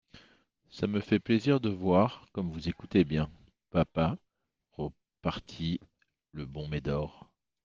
Ça 0.71 0.87
me 0.87 0.99
fait 0.99 1.19
plaisir 1.19 1.59
de 1.59 1.69
voir 1.69 2.25
comme 2.31 2.49
vous 2.49 2.67
écoutez 2.67 3.03
bien, 3.03 3.29
papa, 3.69 4.17
repartit 4.71 5.79
le 6.31 6.47
bon 6.47 6.67
Médor. 6.67 7.29